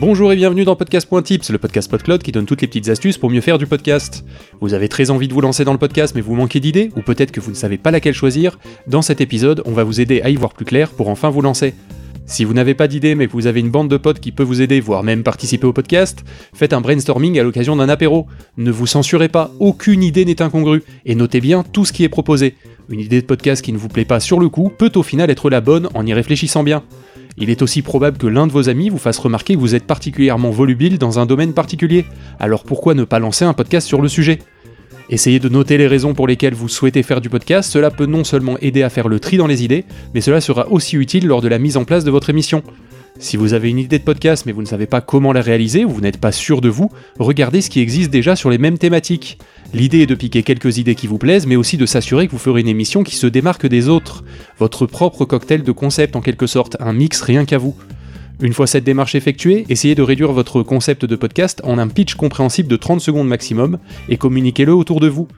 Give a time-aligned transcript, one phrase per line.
[0.00, 3.28] Bonjour et bienvenue dans Podcast.tips, le podcast PodCloud qui donne toutes les petites astuces pour
[3.28, 4.24] mieux faire du podcast.
[4.62, 7.02] Vous avez très envie de vous lancer dans le podcast mais vous manquez d'idées, ou
[7.02, 10.22] peut-être que vous ne savez pas laquelle choisir, dans cet épisode on va vous aider
[10.22, 11.74] à y voir plus clair pour enfin vous lancer.
[12.24, 14.42] Si vous n'avez pas d'idée mais que vous avez une bande de potes qui peut
[14.42, 16.24] vous aider, voire même participer au podcast,
[16.54, 18.26] faites un brainstorming à l'occasion d'un apéro.
[18.56, 22.08] Ne vous censurez pas, aucune idée n'est incongrue, et notez bien tout ce qui est
[22.08, 22.54] proposé.
[22.88, 25.28] Une idée de podcast qui ne vous plaît pas sur le coup peut au final
[25.28, 26.84] être la bonne en y réfléchissant bien.
[27.42, 29.86] Il est aussi probable que l'un de vos amis vous fasse remarquer que vous êtes
[29.86, 32.04] particulièrement volubile dans un domaine particulier.
[32.38, 34.40] Alors pourquoi ne pas lancer un podcast sur le sujet?
[35.08, 38.24] Essayez de noter les raisons pour lesquelles vous souhaitez faire du podcast, cela peut non
[38.24, 41.40] seulement aider à faire le tri dans les idées, mais cela sera aussi utile lors
[41.40, 42.62] de la mise en place de votre émission.
[43.18, 45.84] Si vous avez une idée de podcast mais vous ne savez pas comment la réaliser
[45.84, 48.78] ou vous n'êtes pas sûr de vous, regardez ce qui existe déjà sur les mêmes
[48.78, 49.38] thématiques.
[49.74, 52.38] L'idée est de piquer quelques idées qui vous plaisent, mais aussi de s'assurer que vous
[52.38, 54.24] ferez une émission qui se démarque des autres.
[54.60, 57.74] Votre propre cocktail de concept en quelque sorte, un mix rien qu'à vous.
[58.42, 62.14] Une fois cette démarche effectuée, essayez de réduire votre concept de podcast en un pitch
[62.14, 63.78] compréhensible de 30 secondes maximum
[64.10, 65.28] et communiquez-le autour de vous.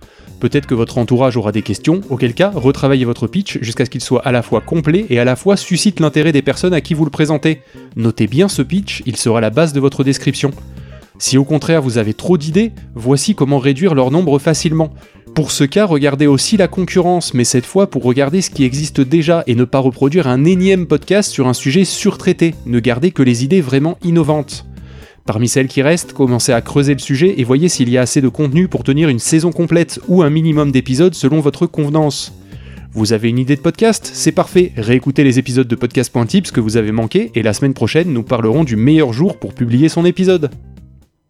[0.41, 4.01] Peut-être que votre entourage aura des questions, auquel cas, retravaillez votre pitch jusqu'à ce qu'il
[4.01, 6.95] soit à la fois complet et à la fois suscite l'intérêt des personnes à qui
[6.95, 7.63] vous le présentez.
[7.95, 10.51] Notez bien ce pitch, il sera la base de votre description.
[11.19, 14.93] Si au contraire vous avez trop d'idées, voici comment réduire leur nombre facilement.
[15.35, 19.01] Pour ce cas, regardez aussi la concurrence, mais cette fois pour regarder ce qui existe
[19.01, 23.23] déjà et ne pas reproduire un énième podcast sur un sujet surtraité, ne gardez que
[23.23, 24.67] les idées vraiment innovantes.
[25.25, 28.21] Parmi celles qui restent, commencez à creuser le sujet et voyez s'il y a assez
[28.21, 32.35] de contenu pour tenir une saison complète ou un minimum d'épisodes selon votre convenance.
[32.93, 34.11] Vous avez une idée de podcast?
[34.13, 38.13] C'est parfait, réécoutez les épisodes de podcast.tips que vous avez manqués et la semaine prochaine
[38.13, 40.51] nous parlerons du meilleur jour pour publier son épisode.